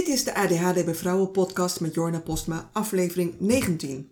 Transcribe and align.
Dit 0.00 0.08
is 0.08 0.24
de 0.24 0.34
ADHD 0.34 0.84
bij 0.84 0.94
Vrouwen 0.94 1.30
podcast 1.30 1.80
met 1.80 1.94
Jorna 1.94 2.20
Postma, 2.20 2.70
aflevering 2.72 3.34
19. 3.38 4.10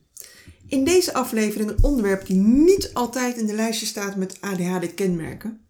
In 0.67 0.85
deze 0.85 1.15
aflevering 1.15 1.71
een 1.71 1.83
onderwerp 1.83 2.27
die 2.27 2.37
niet 2.37 2.91
altijd 2.95 3.37
in 3.37 3.47
de 3.47 3.55
lijstje 3.55 3.87
staat 3.87 4.17
met 4.17 4.41
ADHD-kenmerken, 4.41 5.61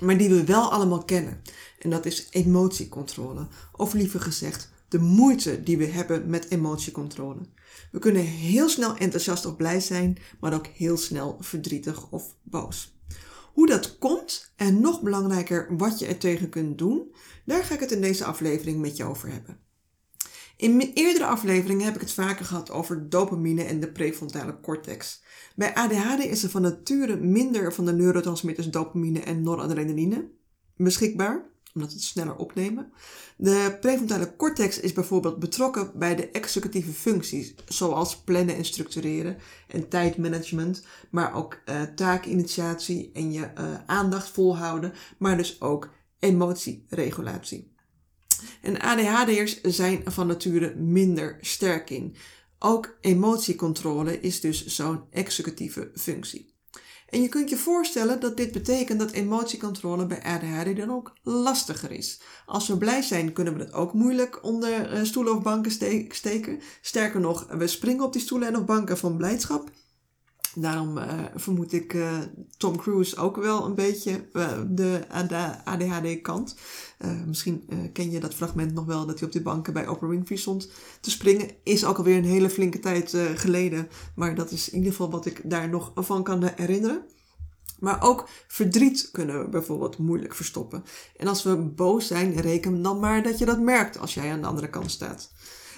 maar 0.00 0.18
die 0.18 0.28
we 0.28 0.44
wel 0.44 0.70
allemaal 0.70 1.04
kennen. 1.04 1.40
En 1.78 1.90
dat 1.90 2.06
is 2.06 2.26
emotiecontrole, 2.30 3.46
of 3.72 3.92
liever 3.92 4.20
gezegd, 4.20 4.70
de 4.88 4.98
moeite 4.98 5.62
die 5.62 5.78
we 5.78 5.86
hebben 5.86 6.30
met 6.30 6.50
emotiecontrole. 6.50 7.40
We 7.92 7.98
kunnen 7.98 8.22
heel 8.22 8.68
snel 8.68 8.96
enthousiast 8.96 9.46
of 9.46 9.56
blij 9.56 9.80
zijn, 9.80 10.18
maar 10.40 10.54
ook 10.54 10.66
heel 10.66 10.96
snel 10.96 11.36
verdrietig 11.40 12.10
of 12.10 12.34
boos. 12.42 12.98
Hoe 13.52 13.66
dat 13.66 13.98
komt 13.98 14.52
en 14.56 14.80
nog 14.80 15.02
belangrijker 15.02 15.76
wat 15.76 15.98
je 15.98 16.06
er 16.06 16.18
tegen 16.18 16.48
kunt 16.48 16.78
doen, 16.78 17.14
daar 17.44 17.64
ga 17.64 17.74
ik 17.74 17.80
het 17.80 17.92
in 17.92 18.00
deze 18.00 18.24
aflevering 18.24 18.80
met 18.80 18.96
je 18.96 19.04
over 19.04 19.32
hebben. 19.32 19.63
In 20.56 20.80
eerdere 20.94 21.26
afleveringen 21.26 21.84
heb 21.84 21.94
ik 21.94 22.00
het 22.00 22.12
vaker 22.12 22.44
gehad 22.44 22.70
over 22.70 23.08
dopamine 23.08 23.64
en 23.64 23.80
de 23.80 23.92
prefrontale 23.92 24.60
cortex. 24.60 25.22
Bij 25.56 25.74
ADHD 25.74 26.24
is 26.24 26.42
er 26.42 26.50
van 26.50 26.62
nature 26.62 27.16
minder 27.16 27.72
van 27.72 27.84
de 27.84 27.92
neurotransmitters 27.92 28.70
dopamine 28.70 29.20
en 29.20 29.42
noradrenaline 29.42 30.30
beschikbaar 30.76 31.52
omdat 31.74 31.90
we 31.90 31.96
het 31.96 32.04
sneller 32.06 32.36
opnemen. 32.36 32.92
De 33.36 33.76
prefrontale 33.80 34.36
cortex 34.36 34.80
is 34.80 34.92
bijvoorbeeld 34.92 35.38
betrokken 35.38 35.98
bij 35.98 36.16
de 36.16 36.30
executieve 36.30 36.92
functies, 36.92 37.54
zoals 37.66 38.16
plannen 38.16 38.56
en 38.56 38.64
structureren 38.64 39.36
en 39.68 39.88
tijdmanagement, 39.88 40.86
maar 41.10 41.34
ook 41.34 41.62
uh, 41.66 41.82
taakinitiatie 41.82 43.10
en 43.12 43.32
je 43.32 43.40
uh, 43.58 43.74
aandacht 43.86 44.28
volhouden, 44.28 44.92
maar 45.18 45.36
dus 45.36 45.60
ook 45.60 45.90
emotieregulatie. 46.18 47.73
En 48.62 48.80
ADHD'ers 48.80 49.60
zijn 49.60 50.02
van 50.04 50.26
nature 50.26 50.74
minder 50.74 51.38
sterk 51.40 51.90
in. 51.90 52.16
Ook 52.58 52.96
emotiecontrole 53.00 54.20
is 54.20 54.40
dus 54.40 54.66
zo'n 54.66 55.00
executieve 55.10 55.90
functie. 55.94 56.54
En 57.08 57.22
je 57.22 57.28
kunt 57.28 57.50
je 57.50 57.56
voorstellen 57.56 58.20
dat 58.20 58.36
dit 58.36 58.52
betekent 58.52 58.98
dat 58.98 59.10
emotiecontrole 59.10 60.06
bij 60.06 60.22
ADHD 60.22 60.76
dan 60.76 60.90
ook 60.90 61.12
lastiger 61.22 61.90
is. 61.90 62.20
Als 62.46 62.68
we 62.68 62.78
blij 62.78 63.02
zijn, 63.02 63.32
kunnen 63.32 63.54
we 63.54 63.60
het 63.60 63.72
ook 63.72 63.92
moeilijk 63.92 64.44
onder 64.44 64.90
eh, 64.90 65.02
stoelen 65.04 65.36
of 65.36 65.42
banken 65.42 65.70
steken. 66.08 66.60
Sterker 66.80 67.20
nog, 67.20 67.46
we 67.50 67.66
springen 67.66 68.04
op 68.04 68.12
die 68.12 68.22
stoelen 68.22 68.48
en 68.48 68.56
of 68.56 68.64
banken 68.64 68.98
van 68.98 69.16
blijdschap. 69.16 69.70
Daarom 70.54 70.98
uh, 70.98 71.04
vermoed 71.34 71.72
ik 71.72 71.92
uh, 71.92 72.18
Tom 72.56 72.76
Cruise 72.76 73.16
ook 73.16 73.36
wel 73.36 73.64
een 73.64 73.74
beetje 73.74 74.28
de 74.68 75.04
ADHD-kant. 75.64 76.56
Misschien 77.26 77.68
ken 77.92 78.10
je 78.10 78.20
dat 78.20 78.34
fragment 78.34 78.74
nog 78.74 78.84
wel 78.84 79.06
dat 79.06 79.18
hij 79.18 79.28
op 79.28 79.34
de 79.34 79.42
banken 79.42 79.72
bij 79.72 79.88
Oprah 79.88 80.10
Winfrey 80.10 80.38
stond 80.38 80.70
te 81.00 81.10
springen. 81.10 81.50
Is 81.62 81.84
ook 81.84 81.98
alweer 81.98 82.16
een 82.16 82.24
hele 82.24 82.50
flinke 82.50 82.78
tijd 82.78 83.16
geleden. 83.34 83.88
Maar 84.14 84.34
dat 84.34 84.50
is 84.50 84.68
in 84.68 84.76
ieder 84.76 84.90
geval 84.90 85.10
wat 85.10 85.26
ik 85.26 85.40
daar 85.44 85.68
nog 85.68 85.92
van 85.94 86.22
kan 86.22 86.50
herinneren. 86.56 87.02
Maar 87.78 88.02
ook 88.02 88.28
verdriet 88.46 89.08
kunnen 89.12 89.38
we 89.38 89.48
bijvoorbeeld 89.48 89.98
moeilijk 89.98 90.34
verstoppen. 90.34 90.84
En 91.16 91.26
als 91.26 91.42
we 91.42 91.56
boos 91.56 92.06
zijn, 92.06 92.40
reken 92.40 92.82
dan 92.82 93.00
maar 93.00 93.22
dat 93.22 93.38
je 93.38 93.44
dat 93.44 93.60
merkt 93.60 93.98
als 93.98 94.14
jij 94.14 94.30
aan 94.30 94.40
de 94.40 94.46
andere 94.46 94.70
kant 94.70 94.90
staat. 94.90 95.32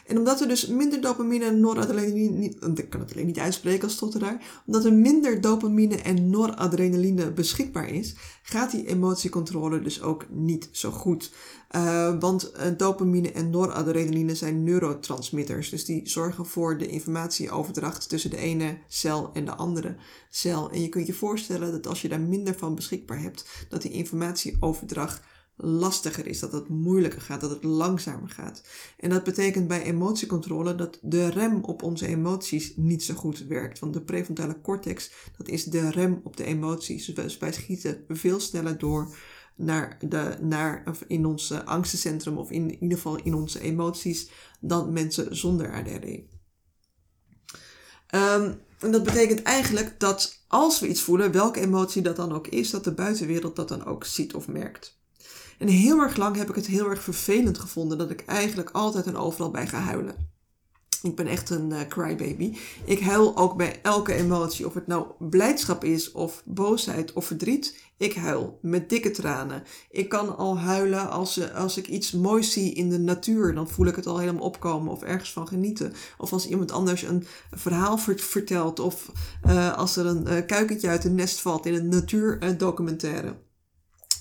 En 0.07 0.19
omdat 0.19 0.41
er 0.41 0.49
dus 0.49 0.67
minder 0.67 1.01
dopamine 1.01 1.45
en 1.45 1.61
noradrenaline, 1.61 2.55
ik 2.75 2.91
kan 2.91 3.01
het 3.01 3.13
alleen 3.13 3.27
niet 3.27 3.39
uitspreken 3.39 3.83
als 3.83 3.93
stotteraar, 3.93 4.63
omdat 4.67 4.85
er 4.85 4.93
minder 4.93 5.41
dopamine 5.41 5.97
en 5.97 6.31
noradrenaline 6.31 7.33
beschikbaar 7.33 7.89
is, 7.89 8.15
gaat 8.43 8.71
die 8.71 8.87
emotiecontrole 8.87 9.83
dus 9.83 10.03
ook 10.03 10.27
niet 10.31 10.69
zo 10.73 10.91
goed. 10.91 11.33
Uh, 11.77 12.19
want 12.21 12.53
uh, 12.57 12.63
dopamine 12.77 13.33
en 13.33 13.51
noradrenaline 13.51 14.35
zijn 14.35 14.65
neurotransmitters, 14.65 15.71
dus 15.71 15.85
die 15.85 16.09
zorgen 16.09 16.47
voor 16.47 16.79
de 16.79 16.87
informatieoverdracht 16.87 18.09
tussen 18.09 18.31
de 18.31 18.37
ene 18.37 18.79
cel 18.89 19.31
en 19.33 19.45
de 19.45 19.55
andere 19.55 19.97
cel. 20.31 20.71
En 20.71 20.83
je 20.83 20.89
kunt 20.89 21.07
je 21.07 21.15
voorstellen 21.15 21.73
dat 21.73 21.87
als 21.87 22.03
je 22.03 22.09
daar 22.09 22.21
minder 22.21 22.55
van 22.55 22.75
beschikbaar 22.75 23.21
hebt, 23.21 23.67
dat 23.69 23.83
die 23.83 23.91
informatieoverdracht 23.91 25.21
lastiger 25.57 26.27
is, 26.27 26.39
dat 26.39 26.53
het 26.53 26.69
moeilijker 26.69 27.21
gaat, 27.21 27.41
dat 27.41 27.51
het 27.51 27.65
langzamer 27.65 28.29
gaat. 28.29 28.63
En 28.97 29.11
dat 29.11 29.25
betekent 29.25 29.69
bij 29.69 29.83
emotiecontrole 29.83 30.75
dat 30.75 30.99
de 31.03 31.29
rem 31.29 31.65
op 31.65 31.83
onze 31.83 32.07
emoties 32.07 32.73
niet 32.77 33.03
zo 33.03 33.15
goed 33.15 33.47
werkt. 33.47 33.79
Want 33.79 33.93
de 33.93 34.03
prefrontale 34.03 34.61
cortex, 34.61 35.11
dat 35.37 35.49
is 35.49 35.65
de 35.65 35.91
rem 35.91 36.21
op 36.25 36.37
de 36.37 36.45
emoties. 36.45 37.07
Dus 37.07 37.39
wij 37.39 37.53
schieten 37.53 38.05
veel 38.09 38.41
sneller 38.41 38.79
door 38.79 39.17
naar, 39.57 39.99
de, 40.09 40.37
naar 40.41 40.97
in 41.07 41.27
ons 41.27 41.53
angstencentrum 41.53 42.37
of 42.37 42.51
in, 42.51 42.71
ieder 42.83 42.97
geval 42.97 43.17
in 43.17 43.35
onze 43.35 43.61
emoties 43.61 44.31
dan 44.61 44.93
mensen 44.93 45.37
zonder 45.37 45.73
ADHD. 45.73 46.05
Um, 48.15 48.61
en 48.79 48.91
dat 48.91 49.03
betekent 49.03 49.43
eigenlijk 49.43 50.01
dat 50.01 50.45
als 50.49 50.81
we 50.81 50.89
iets 50.89 51.01
voelen, 51.01 51.33
welke 51.33 51.61
emotie 51.61 52.03
dat 52.03 52.17
dan 52.17 52.33
ook 52.33 52.47
is, 52.47 52.71
dat 52.71 52.85
de 52.85 52.95
buitenwereld 52.95 53.57
dat 53.57 53.69
dan 53.69 53.85
ook 53.85 54.05
ziet 54.05 54.35
of 54.35 54.49
merkt. 54.49 54.99
En 55.59 55.69
heel 55.69 56.01
erg 56.01 56.17
lang 56.17 56.37
heb 56.37 56.49
ik 56.49 56.55
het 56.55 56.67
heel 56.67 56.91
erg 56.91 57.03
vervelend 57.03 57.59
gevonden 57.59 57.99
dat 57.99 58.11
ik 58.11 58.25
eigenlijk 58.27 58.71
altijd 58.71 59.07
en 59.07 59.17
overal 59.17 59.51
bij 59.51 59.67
ga 59.67 59.79
huilen. 59.79 60.35
Ik 61.03 61.17
ben 61.17 61.27
echt 61.27 61.51
een 61.51 61.71
uh, 61.71 61.81
crybaby. 61.89 62.57
Ik 62.85 63.01
huil 63.01 63.37
ook 63.37 63.57
bij 63.57 63.81
elke 63.83 64.15
emotie. 64.15 64.67
Of 64.67 64.75
het 64.75 64.87
nou 64.87 65.07
blijdschap 65.19 65.85
is, 65.85 66.13
of 66.13 66.43
boosheid, 66.45 67.13
of 67.13 67.27
verdriet. 67.27 67.79
Ik 67.97 68.15
huil 68.15 68.59
met 68.63 68.89
dikke 68.89 69.11
tranen. 69.11 69.63
Ik 69.91 70.09
kan 70.09 70.37
al 70.37 70.59
huilen 70.59 71.11
als, 71.11 71.39
uh, 71.39 71.55
als 71.55 71.77
ik 71.77 71.89
iets 71.89 72.13
moois 72.13 72.53
zie 72.53 72.73
in 72.73 72.91
de 72.91 72.99
natuur. 72.99 73.55
Dan 73.55 73.69
voel 73.69 73.87
ik 73.87 73.97
het 73.97 74.07
al 74.07 74.19
helemaal 74.19 74.43
opkomen. 74.43 74.93
Of 74.93 75.03
ergens 75.03 75.33
van 75.33 75.49
genieten. 75.49 75.93
Of 76.19 76.33
als 76.33 76.49
iemand 76.49 76.73
anders 76.73 77.03
een 77.03 77.27
verhaal 77.51 77.99
vertelt. 77.99 78.81
Of 78.81 79.13
uh, 79.47 79.77
als 79.77 79.97
er 79.97 80.07
een 80.07 80.47
kuikentje 80.47 80.89
uit 80.89 81.05
een 81.05 81.15
nest 81.15 81.41
valt 81.41 81.67
in 81.67 81.75
een 81.75 81.89
natuurdocumentaire. 81.89 83.46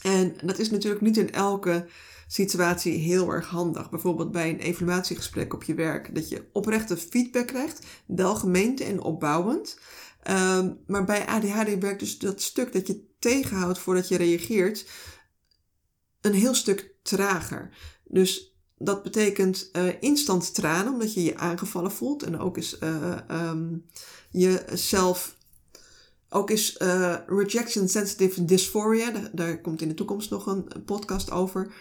En 0.06 0.36
dat 0.44 0.60
is 0.60 0.70
natuurlijk 0.70 1.02
niet 1.02 1.18
in 1.18 1.32
elke 1.32 1.86
situatie 2.28 2.98
heel 2.98 3.30
erg 3.30 3.48
handig. 3.48 3.90
Bijvoorbeeld 3.90 4.32
bij 4.32 4.50
een 4.50 4.60
evaluatiegesprek 4.60 5.54
op 5.54 5.64
je 5.64 5.74
werk, 5.74 6.16
dat 6.16 6.30
je 6.30 6.50
oprechte 6.52 6.98
feedback 6.98 7.48
krijgt, 7.48 7.86
welgemeend 8.06 8.82
en 8.82 9.02
opbouwend. 9.02 9.80
Um, 10.30 10.78
maar 10.88 11.06
bij 11.06 11.26
ADHD 11.26 11.80
werkt 11.80 12.00
dus 12.00 12.18
dat 12.18 12.42
stuk 12.42 12.74
dat 12.74 12.88
je 12.88 13.06
tegenhoudt 13.20 13.80
voordat 13.80 14.08
je 14.08 14.18
reageert, 14.18 14.90
een 16.22 16.34
heel 16.34 16.54
stuk 16.54 16.96
trager. 17.02 17.70
Dus 18.04 18.58
dat 18.78 19.04
betekent 19.04 19.70
uh, 19.74 19.84
instant 20.00 20.54
tranen, 20.54 20.94
omdat 20.94 21.14
je 21.14 21.24
je 21.24 21.38
aangevallen 21.38 21.92
voelt 21.92 22.24
en 22.24 22.40
ook 22.40 22.58
eens 22.58 22.78
uh, 22.80 23.18
um, 23.32 23.86
jezelf 24.30 25.35
ook 26.30 26.50
is 26.50 26.78
uh, 26.82 27.16
rejection 27.28 27.88
sensitive 27.88 28.46
dysphoria, 28.46 29.30
daar, 29.34 29.62
komt 29.62 29.82
in 29.82 29.88
de 29.88 29.94
toekomst 29.94 30.30
nog 30.30 30.46
een 30.46 30.68
podcast 30.86 31.32
over, 31.32 31.74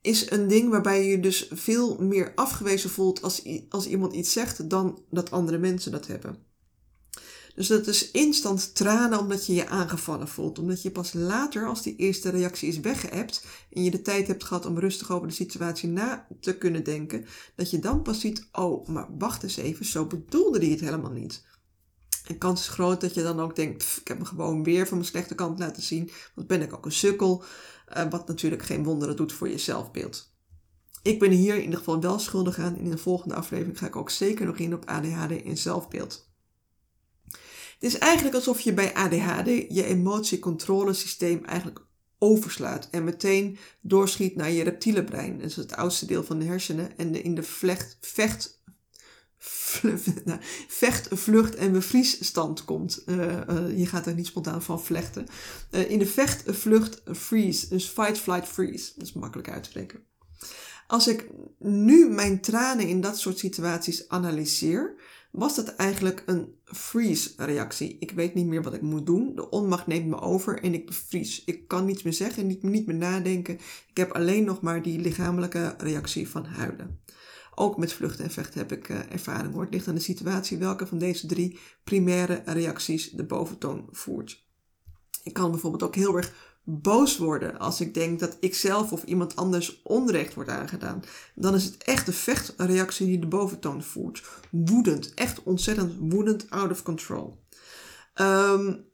is 0.00 0.30
een 0.30 0.48
ding 0.48 0.70
waarbij 0.70 1.04
je 1.04 1.10
je 1.10 1.20
dus 1.20 1.48
veel 1.52 1.96
meer 2.00 2.32
afgewezen 2.34 2.90
voelt 2.90 3.22
als, 3.22 3.42
als 3.68 3.86
iemand 3.86 4.12
iets 4.12 4.32
zegt 4.32 4.70
dan 4.70 5.02
dat 5.10 5.30
andere 5.30 5.58
mensen 5.58 5.92
dat 5.92 6.06
hebben. 6.06 6.46
Dus 7.56 7.66
dat 7.66 7.86
is 7.86 8.10
instant 8.10 8.74
tranen 8.74 9.18
omdat 9.18 9.46
je 9.46 9.54
je 9.54 9.68
aangevallen 9.68 10.28
voelt. 10.28 10.58
Omdat 10.58 10.82
je 10.82 10.90
pas 10.90 11.12
later, 11.12 11.66
als 11.66 11.82
die 11.82 11.96
eerste 11.96 12.30
reactie 12.30 12.68
is 12.68 12.80
weggeëpt 12.80 13.44
en 13.70 13.84
je 13.84 13.90
de 13.90 14.02
tijd 14.02 14.26
hebt 14.26 14.44
gehad 14.44 14.66
om 14.66 14.78
rustig 14.78 15.12
over 15.12 15.28
de 15.28 15.34
situatie 15.34 15.88
na 15.88 16.26
te 16.40 16.56
kunnen 16.58 16.84
denken, 16.84 17.26
dat 17.54 17.70
je 17.70 17.78
dan 17.78 18.02
pas 18.02 18.20
ziet, 18.20 18.48
oh, 18.52 18.88
maar 18.88 19.08
wacht 19.18 19.42
eens 19.42 19.56
even, 19.56 19.84
zo 19.84 20.06
bedoelde 20.06 20.58
die 20.58 20.70
het 20.70 20.80
helemaal 20.80 21.10
niet. 21.10 21.44
En 22.26 22.38
kans 22.38 22.60
is 22.60 22.68
groot 22.68 23.00
dat 23.00 23.14
je 23.14 23.22
dan 23.22 23.40
ook 23.40 23.56
denkt, 23.56 23.98
ik 24.00 24.08
heb 24.08 24.18
me 24.18 24.24
gewoon 24.24 24.62
weer 24.62 24.86
van 24.86 24.96
mijn 24.96 25.08
slechte 25.08 25.34
kant 25.34 25.58
laten 25.58 25.82
zien. 25.82 26.10
Want 26.34 26.46
ben 26.46 26.62
ik 26.62 26.74
ook 26.74 26.84
een 26.84 26.92
sukkel. 26.92 27.44
Uh, 27.96 28.10
wat 28.10 28.28
natuurlijk 28.28 28.62
geen 28.62 28.84
wonderen 28.84 29.16
doet 29.16 29.32
voor 29.32 29.48
je 29.48 29.58
zelfbeeld. 29.58 30.34
Ik 31.02 31.18
ben 31.18 31.30
hier 31.30 31.54
in 31.54 31.62
ieder 31.62 31.78
geval 31.78 32.00
wel 32.00 32.18
schuldig 32.18 32.58
aan. 32.58 32.76
In 32.76 32.90
de 32.90 32.98
volgende 32.98 33.34
aflevering 33.34 33.78
ga 33.78 33.86
ik 33.86 33.96
ook 33.96 34.10
zeker 34.10 34.46
nog 34.46 34.56
in 34.56 34.74
op 34.74 34.84
ADHD 34.84 35.42
en 35.42 35.56
zelfbeeld. 35.56 36.30
Het 37.78 37.94
is 37.94 37.98
eigenlijk 37.98 38.34
alsof 38.34 38.60
je 38.60 38.74
bij 38.74 38.94
ADHD 38.94 39.46
je 39.46 39.84
emotiecontrolesysteem 39.84 41.44
eigenlijk 41.44 41.84
overslaat 42.18 42.88
en 42.90 43.04
meteen 43.04 43.58
doorschiet 43.80 44.36
naar 44.36 44.50
je 44.50 44.62
reptiele 44.62 45.04
brein. 45.04 45.38
Dat 45.38 45.50
is 45.50 45.56
het 45.56 45.76
oudste 45.76 46.06
deel 46.06 46.24
van 46.24 46.38
de 46.38 46.44
hersenen 46.44 46.96
en 46.96 47.22
in 47.22 47.34
de 47.34 47.42
vlecht, 47.42 47.96
vecht 48.00 48.55
vecht, 50.68 51.08
vlucht 51.10 51.54
en 51.54 51.72
bevriesstand 51.72 52.64
komt. 52.64 53.02
Uh, 53.06 53.16
uh, 53.50 53.78
je 53.78 53.86
gaat 53.86 54.06
er 54.06 54.14
niet 54.14 54.26
spontaan 54.26 54.62
van 54.62 54.82
vlechten. 54.82 55.26
Uh, 55.70 55.90
in 55.90 55.98
de 55.98 56.06
vecht, 56.06 56.42
vlucht, 56.46 57.02
freeze. 57.12 57.68
Dus 57.68 57.88
fight, 57.88 58.18
flight, 58.18 58.48
freeze. 58.48 58.92
Dat 58.96 59.06
is 59.06 59.12
makkelijk 59.12 59.50
uit 59.50 59.62
te 59.62 59.70
spreken. 59.70 60.00
Als 60.86 61.08
ik 61.08 61.28
nu 61.58 62.08
mijn 62.08 62.40
tranen 62.40 62.88
in 62.88 63.00
dat 63.00 63.18
soort 63.18 63.38
situaties 63.38 64.08
analyseer, 64.08 64.94
was 65.30 65.54
dat 65.54 65.74
eigenlijk 65.74 66.22
een 66.26 66.54
freeze-reactie. 66.64 67.96
Ik 68.00 68.10
weet 68.10 68.34
niet 68.34 68.46
meer 68.46 68.62
wat 68.62 68.74
ik 68.74 68.82
moet 68.82 69.06
doen. 69.06 69.34
De 69.34 69.50
onmacht 69.50 69.86
neemt 69.86 70.06
me 70.06 70.20
over 70.20 70.62
en 70.62 70.74
ik 70.74 70.86
bevries. 70.86 71.42
Ik 71.44 71.68
kan 71.68 71.84
niets 71.84 72.02
meer 72.02 72.12
zeggen, 72.12 72.46
niet, 72.46 72.62
niet 72.62 72.86
meer 72.86 72.96
nadenken. 72.96 73.54
Ik 73.88 73.96
heb 73.96 74.10
alleen 74.10 74.44
nog 74.44 74.60
maar 74.60 74.82
die 74.82 74.98
lichamelijke 74.98 75.74
reactie 75.78 76.28
van 76.28 76.44
huilen. 76.44 77.00
Ook 77.58 77.76
met 77.76 77.92
vluchten 77.92 78.24
en 78.24 78.30
vechten 78.30 78.58
heb 78.58 78.72
ik 78.72 78.88
uh, 78.88 79.12
ervaring 79.12 79.52
hoor. 79.52 79.62
Het 79.62 79.72
ligt 79.72 79.88
aan 79.88 79.94
de 79.94 80.00
situatie 80.00 80.58
welke 80.58 80.86
van 80.86 80.98
deze 80.98 81.26
drie 81.26 81.58
primaire 81.84 82.42
reacties 82.44 83.10
de 83.10 83.24
boventoon 83.24 83.88
voert. 83.90 84.44
Ik 85.22 85.32
kan 85.32 85.50
bijvoorbeeld 85.50 85.82
ook 85.82 85.94
heel 85.94 86.16
erg 86.16 86.32
boos 86.64 87.16
worden 87.16 87.58
als 87.58 87.80
ik 87.80 87.94
denk 87.94 88.20
dat 88.20 88.36
ik 88.40 88.54
zelf 88.54 88.92
of 88.92 89.02
iemand 89.02 89.36
anders 89.36 89.82
onrecht 89.82 90.34
wordt 90.34 90.50
aangedaan. 90.50 91.02
Dan 91.34 91.54
is 91.54 91.64
het 91.64 91.76
echt 91.76 92.06
de 92.06 92.12
vechtreactie 92.12 93.06
die 93.06 93.18
de 93.18 93.26
boventoon 93.26 93.82
voert. 93.82 94.28
Woedend, 94.50 95.14
echt 95.14 95.42
ontzettend 95.42 95.94
woedend, 95.98 96.50
out 96.50 96.70
of 96.70 96.82
control. 96.82 97.44
Um, 98.14 98.84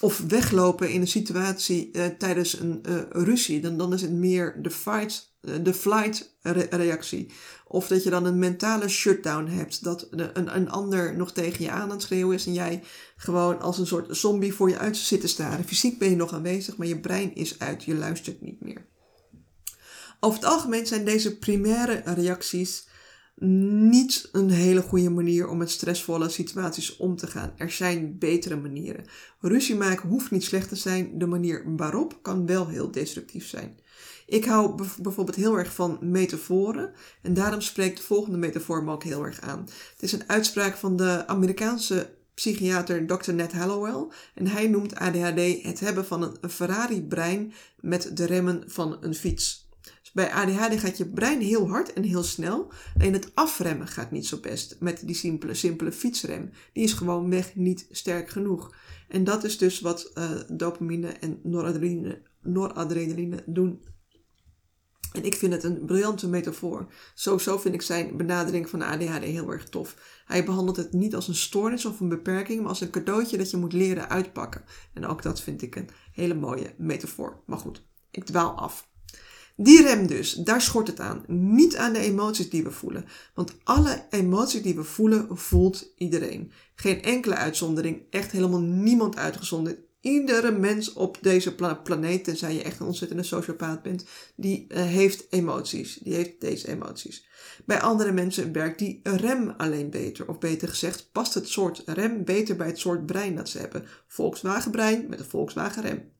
of 0.00 0.18
weglopen 0.18 0.90
in 0.90 1.00
een 1.00 1.08
situatie 1.08 1.88
uh, 1.92 2.06
tijdens 2.06 2.58
een 2.58 2.82
uh, 2.88 3.02
ruzie, 3.10 3.60
dan, 3.60 3.76
dan 3.76 3.92
is 3.92 4.02
het 4.02 4.12
meer 4.12 4.62
de 4.62 4.70
fight, 4.70 5.31
de 5.62 5.74
flight 5.74 6.36
re 6.42 6.66
reactie. 6.70 7.30
Of 7.66 7.86
dat 7.86 8.02
je 8.02 8.10
dan 8.10 8.24
een 8.24 8.38
mentale 8.38 8.88
shutdown 8.88 9.46
hebt, 9.46 9.84
dat 9.84 10.08
een, 10.10 10.56
een 10.56 10.70
ander 10.70 11.16
nog 11.16 11.32
tegen 11.32 11.64
je 11.64 11.70
aan 11.70 11.80
aan 11.80 11.90
het 11.90 12.02
schreeuwen 12.02 12.34
is 12.34 12.46
en 12.46 12.52
jij 12.52 12.82
gewoon 13.16 13.60
als 13.60 13.78
een 13.78 13.86
soort 13.86 14.16
zombie 14.16 14.54
voor 14.54 14.68
je 14.68 14.78
uit 14.78 14.96
zit 14.96 15.20
te 15.20 15.28
staren. 15.28 15.64
Fysiek 15.64 15.98
ben 15.98 16.10
je 16.10 16.16
nog 16.16 16.32
aanwezig, 16.32 16.76
maar 16.76 16.86
je 16.86 17.00
brein 17.00 17.34
is 17.34 17.58
uit, 17.58 17.84
je 17.84 17.94
luistert 17.94 18.40
niet 18.40 18.60
meer. 18.60 18.86
Over 20.20 20.38
het 20.40 20.48
algemeen 20.48 20.86
zijn 20.86 21.04
deze 21.04 21.38
primaire 21.38 22.02
reacties 22.04 22.86
niet 23.44 24.28
een 24.32 24.50
hele 24.50 24.82
goede 24.82 25.10
manier 25.10 25.48
om 25.48 25.56
met 25.56 25.70
stressvolle 25.70 26.28
situaties 26.28 26.96
om 26.96 27.16
te 27.16 27.26
gaan. 27.26 27.52
Er 27.56 27.70
zijn 27.70 28.18
betere 28.18 28.56
manieren. 28.56 29.04
Ruzie 29.40 29.74
maken 29.74 30.08
hoeft 30.08 30.30
niet 30.30 30.44
slecht 30.44 30.68
te 30.68 30.76
zijn. 30.76 31.18
De 31.18 31.26
manier 31.26 31.76
waarop 31.76 32.18
kan 32.22 32.46
wel 32.46 32.68
heel 32.68 32.90
destructief 32.90 33.46
zijn. 33.46 33.78
Ik 34.26 34.44
hou 34.44 34.88
bijvoorbeeld 35.02 35.36
heel 35.36 35.58
erg 35.58 35.74
van 35.74 35.98
metaforen 36.00 36.92
en 37.22 37.34
daarom 37.34 37.60
spreekt 37.60 37.96
de 37.96 38.02
volgende 38.02 38.38
metafoor 38.38 38.84
me 38.84 38.92
ook 38.92 39.04
heel 39.04 39.24
erg 39.24 39.40
aan. 39.40 39.60
Het 39.92 40.02
is 40.02 40.12
een 40.12 40.28
uitspraak 40.28 40.76
van 40.76 40.96
de 40.96 41.26
Amerikaanse 41.26 42.10
psychiater 42.34 43.06
Dr. 43.06 43.32
Ned 43.32 43.52
Hallowell 43.52 44.06
en 44.34 44.46
hij 44.46 44.68
noemt 44.68 44.94
ADHD 44.94 45.62
het 45.62 45.80
hebben 45.80 46.06
van 46.06 46.36
een 46.40 46.50
Ferrari-brein 46.50 47.52
met 47.80 48.16
de 48.16 48.26
remmen 48.26 48.62
van 48.66 48.96
een 49.00 49.14
fiets. 49.14 49.70
Bij 50.12 50.32
ADHD 50.32 50.80
gaat 50.80 50.98
je 50.98 51.08
brein 51.08 51.40
heel 51.40 51.68
hard 51.68 51.92
en 51.92 52.02
heel 52.02 52.22
snel. 52.22 52.72
Alleen 52.98 53.12
het 53.12 53.30
afremmen 53.34 53.86
gaat 53.86 54.10
niet 54.10 54.26
zo 54.26 54.38
best 54.38 54.76
met 54.80 55.02
die 55.06 55.14
simpele, 55.14 55.54
simpele 55.54 55.92
fietsrem. 55.92 56.50
Die 56.72 56.84
is 56.84 56.92
gewoon 56.92 57.30
weg 57.30 57.54
niet 57.54 57.86
sterk 57.90 58.30
genoeg. 58.30 58.74
En 59.08 59.24
dat 59.24 59.44
is 59.44 59.58
dus 59.58 59.80
wat 59.80 60.10
uh, 60.14 60.30
dopamine 60.48 61.08
en 61.08 61.38
noradrenaline 62.42 63.42
doen. 63.46 63.82
En 65.12 65.24
ik 65.24 65.34
vind 65.34 65.52
het 65.52 65.64
een 65.64 65.84
briljante 65.84 66.28
metafoor. 66.28 66.86
Sowieso 67.14 67.58
vind 67.58 67.74
ik 67.74 67.82
zijn 67.82 68.16
benadering 68.16 68.68
van 68.68 68.78
de 68.78 68.84
ADHD 68.84 69.24
heel 69.24 69.52
erg 69.52 69.68
tof. 69.68 69.96
Hij 70.24 70.44
behandelt 70.44 70.76
het 70.76 70.92
niet 70.92 71.14
als 71.14 71.28
een 71.28 71.34
stoornis 71.34 71.84
of 71.84 72.00
een 72.00 72.08
beperking, 72.08 72.60
maar 72.60 72.68
als 72.68 72.80
een 72.80 72.90
cadeautje 72.90 73.38
dat 73.38 73.50
je 73.50 73.56
moet 73.56 73.72
leren 73.72 74.08
uitpakken. 74.08 74.64
En 74.92 75.06
ook 75.06 75.22
dat 75.22 75.40
vind 75.40 75.62
ik 75.62 75.76
een 75.76 75.88
hele 76.12 76.34
mooie 76.34 76.74
metafoor. 76.78 77.42
Maar 77.46 77.58
goed, 77.58 77.86
ik 78.10 78.24
dwaal 78.24 78.50
af. 78.58 78.90
Die 79.56 79.82
rem 79.82 80.06
dus, 80.06 80.32
daar 80.32 80.60
schort 80.60 80.86
het 80.86 81.00
aan. 81.00 81.24
Niet 81.26 81.76
aan 81.76 81.92
de 81.92 81.98
emoties 81.98 82.50
die 82.50 82.62
we 82.62 82.70
voelen. 82.70 83.04
Want 83.34 83.54
alle 83.64 84.06
emoties 84.10 84.62
die 84.62 84.74
we 84.74 84.84
voelen, 84.84 85.38
voelt 85.38 85.92
iedereen. 85.96 86.52
Geen 86.74 87.02
enkele 87.02 87.34
uitzondering, 87.34 88.02
echt 88.10 88.30
helemaal 88.32 88.60
niemand 88.60 89.16
uitgezonderd. 89.16 89.78
Iedere 90.02 90.50
mens 90.50 90.92
op 90.92 91.18
deze 91.20 91.54
planeet, 91.82 92.24
tenzij 92.24 92.54
je 92.54 92.62
echt 92.62 92.80
een 92.80 92.86
ontzettende 92.86 93.22
sociopaat 93.22 93.82
bent, 93.82 94.04
die 94.36 94.66
uh, 94.68 94.78
heeft 94.82 95.26
emoties. 95.30 95.94
Die 95.94 96.14
heeft 96.14 96.40
deze 96.40 96.68
emoties. 96.68 97.26
Bij 97.64 97.80
andere 97.80 98.12
mensen 98.12 98.52
werkt 98.52 98.78
die 98.78 99.00
rem 99.02 99.54
alleen 99.56 99.90
beter. 99.90 100.28
Of 100.28 100.38
beter 100.38 100.68
gezegd, 100.68 101.12
past 101.12 101.34
het 101.34 101.48
soort 101.48 101.82
rem 101.86 102.24
beter 102.24 102.56
bij 102.56 102.66
het 102.66 102.78
soort 102.78 103.06
brein 103.06 103.36
dat 103.36 103.48
ze 103.48 103.58
hebben. 103.58 103.86
Volkswagen 104.06 104.70
brein 104.70 105.08
met 105.08 105.18
een 105.18 105.24
Volkswagen 105.24 105.82
rem. 105.82 106.12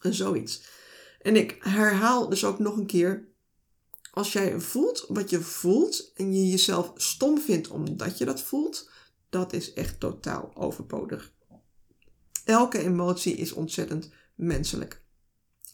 En 0.00 0.14
zoiets. 0.14 0.62
En 1.20 1.36
ik 1.36 1.56
herhaal 1.60 2.28
dus 2.28 2.44
ook 2.44 2.58
nog 2.58 2.76
een 2.76 2.86
keer. 2.86 3.28
Als 4.10 4.32
jij 4.32 4.60
voelt 4.60 5.04
wat 5.08 5.30
je 5.30 5.40
voelt 5.40 6.12
en 6.14 6.32
je 6.32 6.48
jezelf 6.48 6.92
stom 6.94 7.40
vindt 7.40 7.68
omdat 7.68 8.18
je 8.18 8.24
dat 8.24 8.42
voelt, 8.42 8.90
dat 9.28 9.52
is 9.52 9.72
echt 9.72 10.00
totaal 10.00 10.50
overbodig. 10.54 11.34
Elke 12.46 12.78
emotie 12.78 13.34
is 13.34 13.52
ontzettend 13.52 14.10
menselijk. 14.34 15.00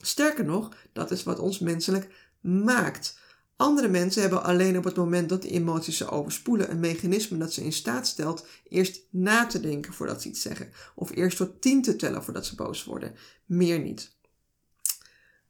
Sterker 0.01 0.45
nog, 0.45 0.77
dat 0.93 1.11
is 1.11 1.23
wat 1.23 1.39
ons 1.39 1.59
menselijk 1.59 2.09
maakt. 2.41 3.19
Andere 3.57 3.89
mensen 3.89 4.21
hebben 4.21 4.43
alleen 4.43 4.79
op 4.79 4.85
het 4.85 4.97
moment 4.97 5.29
dat 5.29 5.43
die 5.43 5.51
emoties 5.51 5.97
ze 5.97 6.11
overspoelen 6.11 6.71
een 6.71 6.81
mechanisme 6.81 7.39
dat 7.39 7.53
ze 7.53 7.65
in 7.65 7.73
staat 7.73 8.07
stelt 8.07 8.47
eerst 8.69 9.01
na 9.11 9.47
te 9.47 9.61
denken 9.61 9.93
voordat 9.93 10.23
ze 10.23 10.29
iets 10.29 10.43
zeggen. 10.43 10.73
Of 10.95 11.15
eerst 11.15 11.37
tot 11.37 11.61
tien 11.61 11.83
te 11.83 11.97
tellen 11.97 12.25
voordat 12.25 12.47
ze 12.47 12.55
boos 12.55 12.85
worden. 12.85 13.15
Meer 13.47 13.79
niet. 13.79 14.17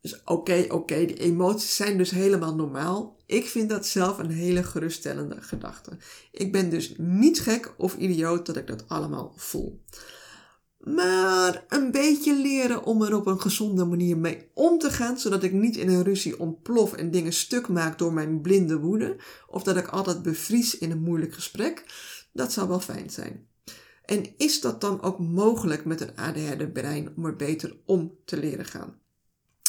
Dus 0.00 0.22
oké, 0.24 0.66
oké, 0.68 1.04
die 1.06 1.18
emoties 1.18 1.76
zijn 1.76 1.98
dus 1.98 2.10
helemaal 2.10 2.54
normaal. 2.54 3.16
Ik 3.26 3.46
vind 3.46 3.68
dat 3.68 3.86
zelf 3.86 4.18
een 4.18 4.30
hele 4.30 4.62
geruststellende 4.62 5.42
gedachte. 5.42 5.96
Ik 6.30 6.52
ben 6.52 6.70
dus 6.70 6.94
niet 6.96 7.40
gek 7.40 7.74
of 7.76 7.96
idioot 7.96 8.46
dat 8.46 8.56
ik 8.56 8.66
dat 8.66 8.88
allemaal 8.88 9.32
voel. 9.36 9.84
Maar 10.82 11.64
een 11.68 11.90
beetje 11.90 12.34
leren 12.34 12.84
om 12.84 13.02
er 13.02 13.16
op 13.16 13.26
een 13.26 13.40
gezonde 13.40 13.84
manier 13.84 14.18
mee 14.18 14.50
om 14.54 14.78
te 14.78 14.90
gaan, 14.90 15.18
zodat 15.18 15.42
ik 15.42 15.52
niet 15.52 15.76
in 15.76 15.88
een 15.88 16.02
ruzie 16.02 16.40
ontplof 16.40 16.92
en 16.92 17.10
dingen 17.10 17.32
stuk 17.32 17.68
maak 17.68 17.98
door 17.98 18.12
mijn 18.12 18.40
blinde 18.40 18.78
woede, 18.78 19.16
of 19.46 19.62
dat 19.62 19.76
ik 19.76 19.86
altijd 19.86 20.22
bevries 20.22 20.78
in 20.78 20.90
een 20.90 21.02
moeilijk 21.02 21.34
gesprek, 21.34 21.84
dat 22.32 22.52
zou 22.52 22.68
wel 22.68 22.80
fijn 22.80 23.10
zijn. 23.10 23.46
En 24.04 24.36
is 24.36 24.60
dat 24.60 24.80
dan 24.80 25.02
ook 25.02 25.18
mogelijk 25.18 25.84
met 25.84 26.00
een 26.00 26.16
ADHD-brein 26.16 27.12
om 27.16 27.24
er 27.26 27.36
beter 27.36 27.76
om 27.84 28.18
te 28.24 28.36
leren 28.36 28.64
gaan? 28.64 29.00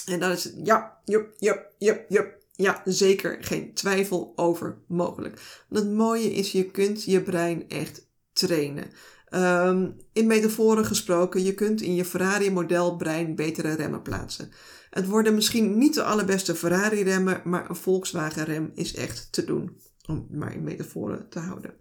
En 0.05 0.19
dat 0.19 0.37
is 0.37 0.53
ja, 0.63 0.99
jup, 1.05 1.33
jup, 1.37 1.71
jup, 1.77 2.05
jup. 2.09 2.41
Ja, 2.55 2.81
zeker 2.85 3.37
geen 3.43 3.73
twijfel 3.73 4.33
over 4.35 4.77
mogelijk. 4.87 5.65
het 5.69 5.91
mooie 5.91 6.33
is, 6.33 6.51
je 6.51 6.71
kunt 6.71 7.03
je 7.03 7.21
brein 7.21 7.69
echt 7.69 8.07
trainen. 8.33 8.89
Um, 9.29 9.95
in 10.13 10.27
metaforen 10.27 10.85
gesproken, 10.85 11.43
je 11.43 11.53
kunt 11.53 11.81
in 11.81 11.95
je 11.95 12.05
Ferrari-model 12.05 12.95
brein 12.95 13.35
betere 13.35 13.73
remmen 13.73 14.01
plaatsen. 14.01 14.51
Het 14.89 15.07
worden 15.07 15.35
misschien 15.35 15.77
niet 15.77 15.93
de 15.93 16.03
allerbeste 16.03 16.55
Ferrari-remmen, 16.55 17.41
maar 17.43 17.69
een 17.69 17.75
Volkswagen-rem 17.75 18.71
is 18.73 18.95
echt 18.95 19.27
te 19.31 19.43
doen. 19.43 19.77
Om 20.07 20.27
maar 20.31 20.53
in 20.53 20.63
metaforen 20.63 21.29
te 21.29 21.39
houden. 21.39 21.73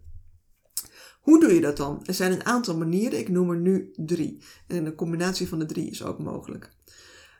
Hoe 1.21 1.41
doe 1.41 1.55
je 1.55 1.61
dat 1.61 1.77
dan? 1.77 2.01
Er 2.05 2.15
zijn 2.15 2.33
een 2.33 2.45
aantal 2.45 2.77
manieren, 2.77 3.19
ik 3.19 3.29
noem 3.29 3.51
er 3.51 3.57
nu 3.57 3.91
drie. 3.97 4.43
En 4.67 4.87
een 4.87 4.95
combinatie 4.95 5.49
van 5.49 5.59
de 5.59 5.67
drie 5.67 5.91
is 5.91 6.05
ook 6.05 6.19
mogelijk. 6.19 6.71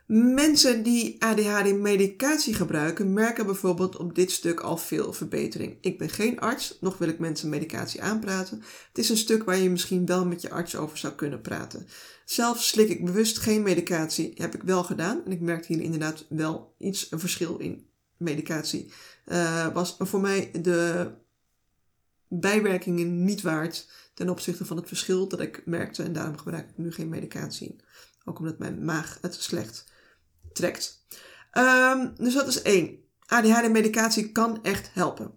Mensen 0.05 0.83
die 0.83 1.23
ADHD-medicatie 1.23 2.53
gebruiken, 2.53 3.13
merken 3.13 3.45
bijvoorbeeld 3.45 3.97
op 3.97 4.15
dit 4.15 4.31
stuk 4.31 4.59
al 4.59 4.77
veel 4.77 5.13
verbetering. 5.13 5.77
Ik 5.81 5.97
ben 5.97 6.09
geen 6.09 6.39
arts, 6.39 6.77
nog 6.81 6.97
wil 6.97 7.07
ik 7.07 7.19
mensen 7.19 7.49
medicatie 7.49 8.01
aanpraten. 8.01 8.63
Het 8.87 8.97
is 8.97 9.09
een 9.09 9.17
stuk 9.17 9.43
waar 9.43 9.57
je 9.57 9.69
misschien 9.69 10.05
wel 10.05 10.25
met 10.25 10.41
je 10.41 10.49
arts 10.49 10.75
over 10.75 10.97
zou 10.97 11.13
kunnen 11.13 11.41
praten. 11.41 11.87
Zelf 12.25 12.63
slik 12.63 12.89
ik 12.89 13.05
bewust 13.05 13.37
geen 13.37 13.63
medicatie, 13.63 14.33
heb 14.35 14.55
ik 14.55 14.63
wel 14.63 14.83
gedaan. 14.83 15.25
En 15.25 15.31
ik 15.31 15.39
merkte 15.39 15.73
hier 15.73 15.83
inderdaad 15.83 16.25
wel 16.29 16.75
iets, 16.77 17.11
een 17.11 17.19
verschil 17.19 17.57
in 17.57 17.87
medicatie. 18.17 18.91
Uh, 19.25 19.73
was 19.73 19.95
voor 19.99 20.21
mij 20.21 20.51
de 20.61 21.11
bijwerkingen 22.27 23.23
niet 23.23 23.41
waard 23.41 23.89
ten 24.13 24.29
opzichte 24.29 24.65
van 24.65 24.77
het 24.77 24.87
verschil 24.87 25.27
dat 25.27 25.39
ik 25.39 25.61
merkte. 25.65 26.03
En 26.03 26.13
daarom 26.13 26.37
gebruik 26.37 26.69
ik 26.69 26.77
nu 26.77 26.91
geen 26.91 27.09
medicatie. 27.09 27.75
Ook 28.25 28.39
omdat 28.39 28.59
mijn 28.59 28.85
maag 28.85 29.17
het 29.21 29.35
slecht 29.35 29.91
trekt. 30.53 31.05
Um, 31.57 32.13
dus 32.17 32.33
dat 32.33 32.47
is 32.47 32.61
één. 32.61 32.99
ADHD-medicatie 33.25 34.31
kan 34.31 34.63
echt 34.63 34.89
helpen. 34.93 35.31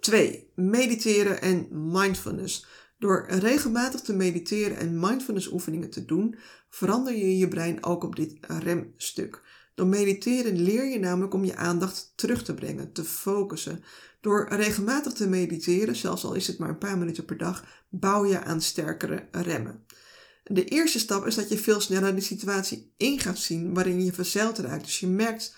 Twee, 0.00 0.50
mediteren 0.54 1.40
en 1.40 1.68
mindfulness. 1.70 2.66
Door 2.98 3.26
regelmatig 3.28 4.00
te 4.00 4.12
mediteren 4.12 4.76
en 4.76 5.00
mindfulness 5.00 5.52
oefeningen 5.52 5.90
te 5.90 6.04
doen, 6.04 6.38
verander 6.68 7.16
je 7.16 7.38
je 7.38 7.48
brein 7.48 7.84
ook 7.84 8.04
op 8.04 8.16
dit 8.16 8.38
remstuk. 8.46 9.42
Door 9.74 9.86
mediteren 9.86 10.62
leer 10.62 10.84
je 10.84 10.98
namelijk 10.98 11.34
om 11.34 11.44
je 11.44 11.56
aandacht 11.56 12.12
terug 12.16 12.42
te 12.42 12.54
brengen, 12.54 12.92
te 12.92 13.04
focussen. 13.04 13.84
Door 14.20 14.48
regelmatig 14.50 15.12
te 15.12 15.28
mediteren, 15.28 15.96
zelfs 15.96 16.24
al 16.24 16.34
is 16.34 16.46
het 16.46 16.58
maar 16.58 16.68
een 16.68 16.78
paar 16.78 16.98
minuten 16.98 17.24
per 17.24 17.38
dag, 17.38 17.64
bouw 17.88 18.24
je 18.24 18.42
aan 18.42 18.60
sterkere 18.60 19.28
remmen. 19.30 19.84
De 20.42 20.64
eerste 20.64 20.98
stap 20.98 21.26
is 21.26 21.34
dat 21.34 21.48
je 21.48 21.58
veel 21.58 21.80
sneller 21.80 22.14
de 22.14 22.20
situatie 22.20 22.92
in 22.96 23.18
gaat 23.18 23.38
zien 23.38 23.74
waarin 23.74 24.04
je 24.04 24.12
verzeild 24.12 24.58
raakt. 24.58 24.84
Dus 24.84 25.00
je 25.00 25.06
merkt 25.06 25.54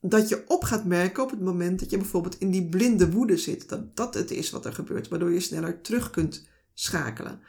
dat 0.00 0.28
je 0.28 0.44
op 0.46 0.64
gaat 0.64 0.84
merken 0.84 1.22
op 1.22 1.30
het 1.30 1.40
moment 1.40 1.80
dat 1.80 1.90
je 1.90 1.96
bijvoorbeeld 1.96 2.38
in 2.38 2.50
die 2.50 2.68
blinde 2.68 3.10
woede 3.10 3.36
zit. 3.36 3.68
Dat 3.68 3.96
dat 3.96 4.14
het 4.14 4.30
is 4.30 4.50
wat 4.50 4.64
er 4.64 4.72
gebeurt, 4.72 5.08
waardoor 5.08 5.32
je 5.32 5.40
sneller 5.40 5.80
terug 5.80 6.10
kunt 6.10 6.48
schakelen. 6.74 7.40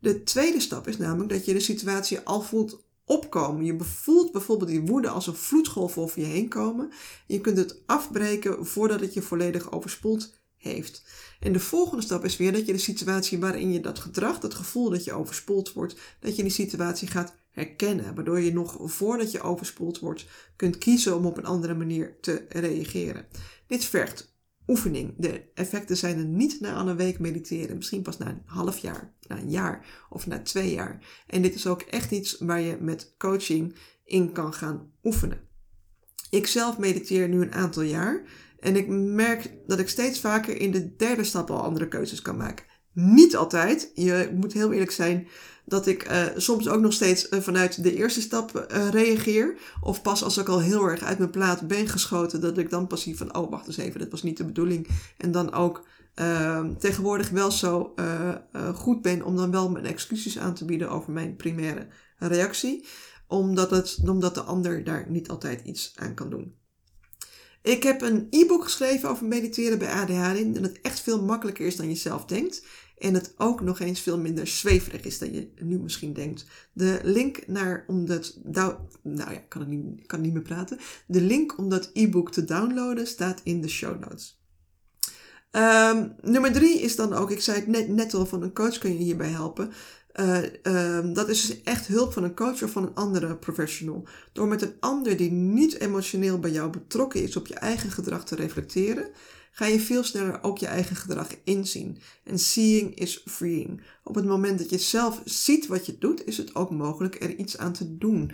De 0.00 0.22
tweede 0.22 0.60
stap 0.60 0.88
is 0.88 0.96
namelijk 0.96 1.30
dat 1.30 1.44
je 1.44 1.52
de 1.52 1.60
situatie 1.60 2.20
al 2.20 2.40
voelt 2.40 2.84
opkomen. 3.04 3.64
Je 3.64 3.76
voelt 3.80 4.32
bijvoorbeeld 4.32 4.70
die 4.70 4.80
woede 4.80 5.08
als 5.08 5.26
een 5.26 5.34
vloedgolf 5.34 5.98
over 5.98 6.20
je 6.20 6.26
heen 6.26 6.48
komen. 6.48 6.92
Je 7.26 7.40
kunt 7.40 7.56
het 7.56 7.82
afbreken 7.86 8.66
voordat 8.66 9.00
het 9.00 9.14
je 9.14 9.22
volledig 9.22 9.72
overspoeld 9.72 10.34
heeft. 10.56 11.04
En 11.40 11.52
de 11.52 11.60
volgende 11.60 12.02
stap 12.02 12.24
is 12.24 12.36
weer 12.36 12.52
dat 12.52 12.66
je 12.66 12.72
de 12.72 12.78
situatie 12.78 13.38
waarin 13.38 13.72
je 13.72 13.80
dat 13.80 13.98
gedrag, 13.98 14.38
dat 14.38 14.54
gevoel 14.54 14.90
dat 14.90 15.04
je 15.04 15.12
overspoeld 15.12 15.72
wordt, 15.72 15.96
dat 16.20 16.36
je 16.36 16.42
die 16.42 16.52
situatie 16.52 17.08
gaat 17.08 17.36
herkennen. 17.50 18.14
Waardoor 18.14 18.40
je 18.40 18.52
nog 18.52 18.76
voordat 18.80 19.30
je 19.30 19.40
overspoeld 19.40 19.98
wordt 19.98 20.26
kunt 20.56 20.78
kiezen 20.78 21.16
om 21.16 21.26
op 21.26 21.36
een 21.36 21.44
andere 21.44 21.74
manier 21.74 22.16
te 22.20 22.44
reageren. 22.48 23.26
Dit 23.66 23.84
vergt 23.84 24.34
oefening. 24.66 25.14
De 25.16 25.42
effecten 25.54 25.96
zijn 25.96 26.18
er 26.18 26.24
niet 26.24 26.60
na 26.60 26.80
een 26.80 26.96
week 26.96 27.18
mediteren. 27.18 27.76
Misschien 27.76 28.02
pas 28.02 28.18
na 28.18 28.28
een 28.28 28.42
half 28.44 28.78
jaar, 28.78 29.14
na 29.26 29.38
een 29.38 29.50
jaar 29.50 30.06
of 30.10 30.26
na 30.26 30.42
twee 30.42 30.74
jaar. 30.74 31.04
En 31.26 31.42
dit 31.42 31.54
is 31.54 31.66
ook 31.66 31.80
echt 31.80 32.10
iets 32.10 32.38
waar 32.38 32.60
je 32.60 32.76
met 32.80 33.14
coaching 33.18 33.74
in 34.04 34.32
kan 34.32 34.52
gaan 34.52 34.90
oefenen. 35.04 35.40
Ik 36.30 36.46
zelf 36.46 36.78
mediteer 36.78 37.28
nu 37.28 37.42
een 37.42 37.54
aantal 37.54 37.82
jaar. 37.82 38.22
En 38.60 38.76
ik 38.76 38.88
merk 38.88 39.52
dat 39.66 39.78
ik 39.78 39.88
steeds 39.88 40.20
vaker 40.20 40.60
in 40.60 40.70
de 40.70 40.96
derde 40.96 41.24
stap 41.24 41.50
al 41.50 41.62
andere 41.62 41.88
keuzes 41.88 42.22
kan 42.22 42.36
maken. 42.36 42.64
Niet 42.92 43.36
altijd. 43.36 43.90
Je 43.94 44.30
moet 44.34 44.52
heel 44.52 44.72
eerlijk 44.72 44.90
zijn 44.90 45.28
dat 45.64 45.86
ik 45.86 46.10
uh, 46.10 46.24
soms 46.36 46.68
ook 46.68 46.80
nog 46.80 46.92
steeds 46.92 47.30
uh, 47.30 47.40
vanuit 47.40 47.82
de 47.82 47.94
eerste 47.94 48.20
stap 48.20 48.66
uh, 48.72 48.88
reageer. 48.88 49.58
Of 49.80 50.02
pas 50.02 50.22
als 50.22 50.36
ik 50.36 50.48
al 50.48 50.60
heel 50.60 50.84
erg 50.84 51.02
uit 51.02 51.18
mijn 51.18 51.30
plaat 51.30 51.66
ben 51.66 51.88
geschoten, 51.88 52.40
dat 52.40 52.58
ik 52.58 52.70
dan 52.70 52.86
pas 52.86 53.02
zie 53.02 53.16
van, 53.16 53.36
oh 53.36 53.50
wacht 53.50 53.66
eens 53.66 53.76
even, 53.76 54.00
dat 54.00 54.10
was 54.10 54.22
niet 54.22 54.36
de 54.36 54.44
bedoeling. 54.44 54.88
En 55.16 55.30
dan 55.30 55.52
ook 55.52 55.86
ehm, 56.14 56.74
tegenwoordig 56.74 57.28
wel 57.28 57.50
zo 57.50 57.94
goed 58.74 59.02
ben 59.02 59.22
om 59.22 59.36
dan 59.36 59.50
wel 59.50 59.70
mijn 59.70 59.86
excuses 59.86 60.38
aan 60.38 60.54
te 60.54 60.64
bieden 60.64 60.90
over 60.90 61.12
mijn 61.12 61.36
primaire 61.36 61.86
reactie. 62.18 62.86
Omdat, 63.28 63.70
het, 63.70 63.98
omdat 64.04 64.34
de 64.34 64.42
ander 64.42 64.84
daar 64.84 65.06
niet 65.08 65.28
altijd 65.28 65.60
iets 65.64 65.92
aan 65.96 66.14
kan 66.14 66.30
doen. 66.30 66.54
Ik 67.66 67.82
heb 67.82 68.02
een 68.02 68.26
e-book 68.30 68.62
geschreven 68.62 69.08
over 69.08 69.26
mediteren 69.26 69.78
bij 69.78 69.90
ADHD 69.90 70.38
en 70.38 70.62
het 70.62 70.80
echt 70.80 71.00
veel 71.00 71.22
makkelijker 71.22 71.66
is 71.66 71.76
dan 71.76 71.88
je 71.88 71.94
zelf 71.94 72.24
denkt. 72.24 72.64
En 72.98 73.14
het 73.14 73.34
ook 73.36 73.60
nog 73.60 73.80
eens 73.80 74.00
veel 74.00 74.18
minder 74.18 74.46
zweverig 74.46 75.02
is 75.02 75.18
dan 75.18 75.32
je 75.32 75.50
nu 75.60 75.78
misschien 75.78 76.12
denkt. 76.12 76.46
De 76.72 77.00
link 77.02 77.46
naar 77.46 77.84
om 77.86 78.06
dat. 78.06 78.38
Nou 79.02 79.32
ja, 79.32 79.38
kan 79.48 79.62
ik 79.62 79.68
niet, 79.68 80.06
kan 80.06 80.20
niet 80.20 80.32
meer 80.32 80.42
praten. 80.42 80.78
De 81.06 81.20
link 81.20 81.58
om 81.58 81.68
dat 81.68 81.90
e-book 81.92 82.32
te 82.32 82.44
downloaden 82.44 83.06
staat 83.06 83.40
in 83.44 83.60
de 83.60 83.68
show 83.68 84.00
notes. 84.00 84.40
Um, 85.50 86.14
nummer 86.22 86.52
drie 86.52 86.80
is 86.80 86.96
dan 86.96 87.12
ook, 87.12 87.30
ik 87.30 87.40
zei 87.40 87.58
het 87.58 87.66
net, 87.66 87.88
net 87.88 88.14
al, 88.14 88.26
van 88.26 88.42
een 88.42 88.52
coach 88.52 88.78
kun 88.78 88.92
je 88.92 89.04
hierbij 89.04 89.28
helpen. 89.28 89.72
Uh, 90.20 91.14
dat 91.14 91.28
is 91.28 91.46
dus 91.46 91.62
echt 91.62 91.86
hulp 91.86 92.12
van 92.12 92.24
een 92.24 92.34
coach 92.34 92.62
of 92.62 92.70
van 92.70 92.82
een 92.82 92.94
andere 92.94 93.36
professional. 93.36 94.08
Door 94.32 94.48
met 94.48 94.62
een 94.62 94.74
ander 94.80 95.16
die 95.16 95.30
niet 95.30 95.80
emotioneel 95.80 96.38
bij 96.38 96.50
jou 96.50 96.70
betrokken 96.70 97.22
is 97.22 97.36
op 97.36 97.46
je 97.46 97.54
eigen 97.54 97.90
gedrag 97.90 98.24
te 98.24 98.34
reflecteren, 98.34 99.10
ga 99.50 99.66
je 99.66 99.80
veel 99.80 100.02
sneller 100.02 100.42
ook 100.42 100.58
je 100.58 100.66
eigen 100.66 100.96
gedrag 100.96 101.28
inzien. 101.44 101.98
En 102.24 102.38
seeing 102.38 102.94
is 102.94 103.22
freeing. 103.24 103.82
Op 104.04 104.14
het 104.14 104.24
moment 104.24 104.58
dat 104.58 104.70
je 104.70 104.78
zelf 104.78 105.22
ziet 105.24 105.66
wat 105.66 105.86
je 105.86 105.98
doet, 105.98 106.26
is 106.26 106.36
het 106.36 106.54
ook 106.54 106.70
mogelijk 106.70 107.22
er 107.22 107.34
iets 107.34 107.58
aan 107.58 107.72
te 107.72 107.96
doen. 107.96 108.32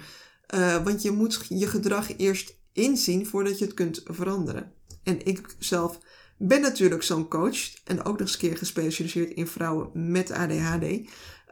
Uh, 0.55 0.85
want 0.85 1.03
je 1.03 1.11
moet 1.11 1.45
je 1.49 1.67
gedrag 1.67 2.17
eerst 2.17 2.57
inzien 2.73 3.27
voordat 3.27 3.59
je 3.59 3.65
het 3.65 3.75
kunt 3.75 4.03
veranderen. 4.05 4.73
En 5.03 5.27
ik 5.27 5.55
zelf 5.59 5.99
ben 6.39 6.61
natuurlijk 6.61 7.03
zo'n 7.03 7.29
coach 7.29 7.75
en 7.85 7.99
ook 7.99 8.19
nog 8.19 8.21
eens 8.21 8.37
keer 8.37 8.57
gespecialiseerd 8.57 9.35
in 9.35 9.47
vrouwen 9.47 10.11
met 10.11 10.31
ADHD. 10.31 10.85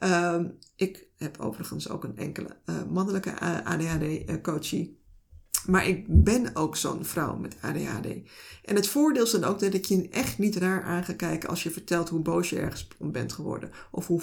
Uh, 0.01 0.41
ik 0.77 1.07
heb 1.17 1.41
overigens 1.41 1.89
ook 1.89 2.05
een 2.05 2.17
enkele 2.17 2.57
uh, 2.67 2.83
mannelijke 2.91 3.41
ADHD-coachie. 3.65 4.99
Maar 5.67 5.87
ik 5.87 6.25
ben 6.25 6.57
ook 6.57 6.77
zo'n 6.77 7.05
vrouw 7.05 7.37
met 7.37 7.57
ADHD. 7.61 8.07
En 8.65 8.75
het 8.75 8.87
voordeel 8.87 9.23
is 9.23 9.31
dan 9.31 9.45
ook 9.45 9.59
dat 9.59 9.75
ik 9.75 9.85
je 9.85 10.09
echt 10.09 10.39
niet 10.39 10.57
raar 10.57 10.83
aan 10.83 11.05
ga 11.05 11.13
kijken 11.13 11.49
als 11.49 11.63
je 11.63 11.71
vertelt 11.71 12.09
hoe 12.09 12.21
boos 12.21 12.51
je 12.51 12.59
ergens 12.59 12.89
bent 12.99 13.33
geworden. 13.33 13.71
Of 13.91 14.07
hoe 14.07 14.21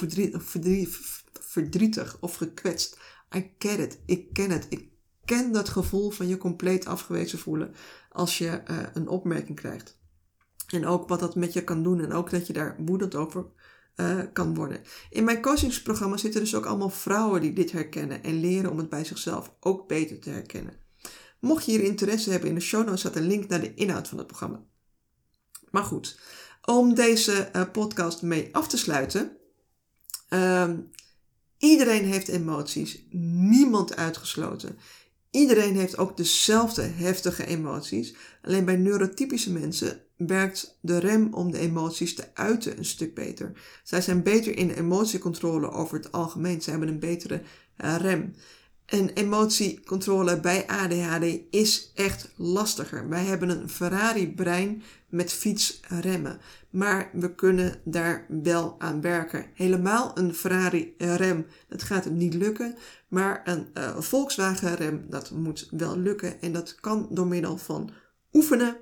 verdrietig 1.31 2.17
of 2.19 2.35
gekwetst. 2.35 2.99
I 3.35 3.51
get 3.57 3.79
it. 3.79 3.99
Ik 4.05 4.33
ken 4.33 4.49
het. 4.51 4.65
Ik 4.69 4.89
ken 5.25 5.51
dat 5.51 5.69
gevoel 5.69 6.09
van 6.09 6.27
je 6.27 6.37
compleet 6.37 6.85
afgewezen 6.85 7.39
voelen 7.39 7.73
als 8.11 8.37
je 8.37 8.61
een 8.93 9.07
opmerking 9.07 9.57
krijgt. 9.57 9.97
En 10.67 10.85
ook 10.85 11.09
wat 11.09 11.19
dat 11.19 11.35
met 11.35 11.53
je 11.53 11.63
kan 11.63 11.83
doen 11.83 11.99
en 11.99 12.13
ook 12.13 12.29
dat 12.29 12.47
je 12.47 12.53
daar 12.53 12.75
woedend 12.85 13.15
over 13.15 13.45
uh, 13.97 14.19
kan 14.33 14.55
worden. 14.55 14.81
In 15.09 15.23
mijn 15.23 15.41
coachingsprogramma 15.41 16.17
zitten 16.17 16.41
dus 16.41 16.55
ook 16.55 16.65
allemaal 16.65 16.89
vrouwen 16.89 17.41
die 17.41 17.53
dit 17.53 17.71
herkennen 17.71 18.23
en 18.23 18.39
leren 18.39 18.71
om 18.71 18.77
het 18.77 18.89
bij 18.89 19.05
zichzelf 19.05 19.55
ook 19.59 19.87
beter 19.87 20.19
te 20.19 20.29
herkennen. 20.29 20.73
Mocht 21.39 21.65
je 21.65 21.71
hier 21.71 21.83
interesse 21.83 22.29
hebben, 22.29 22.49
in 22.49 22.55
de 22.55 22.61
show 22.61 22.85
notes 22.85 22.99
staat 22.99 23.15
een 23.15 23.27
link 23.27 23.47
naar 23.47 23.61
de 23.61 23.73
inhoud 23.73 24.07
van 24.07 24.17
het 24.17 24.27
programma. 24.27 24.63
Maar 25.69 25.83
goed, 25.83 26.19
om 26.61 26.93
deze 26.93 27.49
uh, 27.55 27.63
podcast 27.71 28.21
mee 28.21 28.55
af 28.55 28.67
te 28.67 28.77
sluiten. 28.77 29.37
Uh, 30.29 30.69
iedereen 31.57 32.05
heeft 32.05 32.27
emoties, 32.27 33.05
niemand 33.09 33.95
uitgesloten. 33.95 34.77
Iedereen 35.31 35.75
heeft 35.75 35.97
ook 35.97 36.17
dezelfde 36.17 36.81
heftige 36.81 37.45
emoties. 37.45 38.15
Alleen 38.41 38.65
bij 38.65 38.75
neurotypische 38.75 39.51
mensen 39.51 40.06
werkt 40.17 40.77
de 40.81 40.97
rem 40.97 41.33
om 41.33 41.51
de 41.51 41.59
emoties 41.59 42.15
te 42.15 42.27
uiten 42.33 42.77
een 42.77 42.85
stuk 42.85 43.15
beter. 43.15 43.51
Zij 43.83 44.01
zijn 44.01 44.23
beter 44.23 44.57
in 44.57 44.69
emotiecontrole 44.69 45.71
over 45.71 45.97
het 45.97 46.11
algemeen. 46.11 46.61
Ze 46.61 46.69
hebben 46.69 46.87
een 46.87 46.99
betere 46.99 47.41
uh, 47.77 47.95
rem. 47.95 48.33
En 48.85 49.09
emotiecontrole 49.09 50.39
bij 50.39 50.67
ADHD 50.67 51.39
is 51.49 51.91
echt 51.95 52.31
lastiger. 52.35 53.09
Wij 53.09 53.23
hebben 53.23 53.49
een 53.49 53.69
Ferrari-brein 53.69 54.83
met 55.09 55.33
fietsremmen. 55.33 56.39
Maar 56.69 57.09
we 57.13 57.35
kunnen 57.35 57.81
daar 57.83 58.25
wel 58.43 58.75
aan 58.77 59.01
werken. 59.01 59.45
Helemaal 59.53 60.11
een 60.13 60.33
Ferrari-rem, 60.33 61.45
dat 61.67 61.83
gaat 61.83 62.03
hem 62.03 62.17
niet 62.17 62.33
lukken. 62.33 62.75
Maar 63.07 63.41
een 63.45 63.67
uh, 63.73 63.99
Volkswagen-rem, 63.99 65.05
dat 65.09 65.31
moet 65.31 65.67
wel 65.71 65.97
lukken. 65.97 66.41
En 66.41 66.53
dat 66.53 66.75
kan 66.75 67.07
door 67.09 67.27
middel 67.27 67.57
van 67.57 67.89
oefenen. 68.33 68.77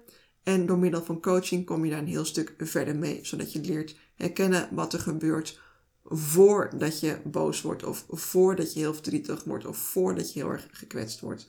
En 0.46 0.66
door 0.66 0.78
middel 0.78 1.04
van 1.04 1.22
coaching 1.22 1.66
kom 1.66 1.86
je 1.86 1.92
daar 1.92 2.00
een 2.00 2.08
heel 2.08 2.26
stuk 2.26 2.54
verder 2.58 2.96
mee. 2.96 3.20
Zodat 3.22 3.54
je 3.54 3.62
leert 3.62 3.96
herkennen 4.16 4.70
wat 4.72 4.94
er 4.94 5.00
gebeurt 5.00 5.60
voordat 6.04 7.00
je 7.00 7.18
boos 7.24 7.62
wordt, 7.62 7.84
of 7.84 8.06
voordat 8.08 8.74
je 8.74 8.80
heel 8.80 8.94
verdrietig 8.94 9.44
wordt, 9.44 9.66
of 9.66 9.78
voordat 9.78 10.34
je 10.34 10.40
heel 10.40 10.52
erg 10.52 10.68
gekwetst 10.72 11.20
wordt. 11.20 11.48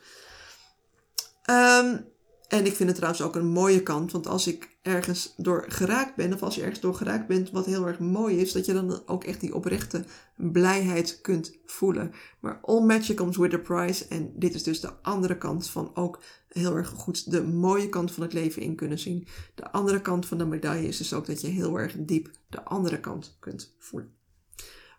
Um, 1.51 2.07
en 2.49 2.67
ik 2.67 2.75
vind 2.75 2.89
het 2.89 2.95
trouwens 2.95 3.23
ook 3.23 3.35
een 3.35 3.47
mooie 3.47 3.83
kant, 3.83 4.13
want 4.13 4.27
als 4.27 4.47
ik 4.47 4.76
ergens 4.87 5.35
door 5.37 5.65
geraakt 5.69 6.17
ben, 6.17 6.33
of 6.33 6.43
als 6.43 6.55
je 6.55 6.61
ergens 6.61 6.81
door 6.81 6.95
geraakt 6.95 7.27
bent, 7.27 7.51
wat 7.51 7.67
heel 7.67 7.87
erg 7.87 7.99
mooi 7.99 8.41
is, 8.41 8.53
dat 8.53 8.67
je 8.67 8.73
dan 8.73 9.03
ook 9.07 9.25
echt 9.25 9.41
die 9.41 9.55
oprechte 9.55 10.05
blijheid 10.37 11.21
kunt 11.21 11.59
voelen. 11.67 12.13
Maar 12.41 12.59
all 12.63 12.81
magic 12.81 13.17
comes 13.17 13.37
with 13.37 13.55
a 13.55 13.59
price. 13.59 14.07
En 14.09 14.33
dit 14.35 14.55
is 14.55 14.63
dus 14.63 14.81
de 14.81 14.93
andere 15.03 15.39
kant 15.39 15.71
van 15.71 15.91
ook 15.95 16.23
heel 16.49 16.77
erg 16.77 16.89
goed 16.89 17.31
de 17.31 17.43
mooie 17.43 17.89
kant 17.89 18.13
van 18.13 18.23
het 18.23 18.33
leven 18.33 18.63
in 18.63 18.75
kunnen 18.75 18.99
zien. 18.99 19.27
De 19.55 19.73
andere 19.73 20.01
kant 20.01 20.27
van 20.27 20.39
de 20.39 20.47
medaille 20.47 20.89
is 20.89 20.97
dus 20.97 21.13
ook 21.13 21.27
dat 21.27 21.41
je 21.41 21.49
heel 21.49 21.79
erg 21.79 21.95
diep 21.99 22.31
de 22.49 22.65
andere 22.65 23.01
kant 23.01 23.37
kunt 23.41 23.75
voelen. 23.79 24.15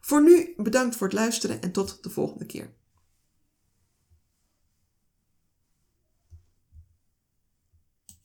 Voor 0.01 0.23
nu 0.23 0.53
bedankt 0.57 0.95
voor 0.95 1.07
het 1.07 1.15
luisteren 1.15 1.61
en 1.61 1.71
tot 1.71 2.03
de 2.03 2.09
volgende 2.09 2.45
keer. 2.45 2.69